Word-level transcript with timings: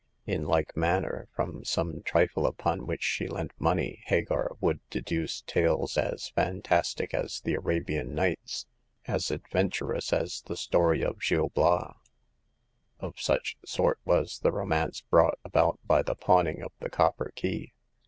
In 0.25 0.45
like 0.45 0.75
manner, 0.75 1.27
from 1.35 1.63
some 1.63 2.01
trifle 2.03 2.47
upon 2.47 2.87
which 2.87 3.03
she 3.03 3.27
lent 3.27 3.51
money, 3.59 4.01
Hagar 4.07 4.53
would 4.59 4.79
deduce 4.89 5.41
tales 5.41 5.95
as 5.95 6.29
fantastic 6.29 7.13
as 7.13 7.39
the 7.41 7.53
Arabian 7.53 8.15
Nights, 8.15 8.65
as 9.05 9.29
adventurous 9.29 10.11
as 10.11 10.41
the 10.47 10.57
story 10.57 11.03
of 11.03 11.17
The 11.19 11.21
Fifth 11.21 11.21
Customer. 11.21 11.69
131 12.97 12.97
Gil 12.97 13.09
Bias. 13.11 13.11
Of 13.15 13.21
such 13.21 13.57
sort 13.63 13.99
was 14.03 14.39
the 14.39 14.51
romance 14.51 15.01
brought 15.01 15.37
about 15.45 15.79
by 15.85 16.01
the 16.01 16.15
pawning 16.15 16.63
of 16.63 16.71
the 16.79 16.89
copper 16.89 17.31
key. 17.35 17.73